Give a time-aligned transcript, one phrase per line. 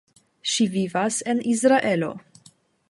[0.53, 2.13] Ŝi vivas en Izraelo.